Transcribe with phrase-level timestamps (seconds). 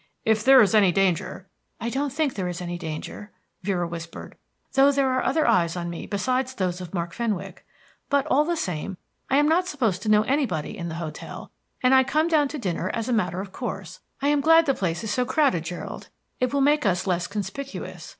[0.25, 1.47] If there is any danger"
[1.79, 3.29] "I don't think there is any danger,"
[3.61, 4.35] Vera whispered,
[4.73, 7.63] "though there are other eyes on me besides those of Mark Fenwick.
[8.09, 8.97] But, all the same,
[9.29, 11.51] I am not supposed to know anybody in the hotel,
[11.83, 14.73] and I come down to dinner as a matter of course, I am glad the
[14.73, 16.09] place is so crowded, Gerald,
[16.39, 18.09] it will make us less conspicuous.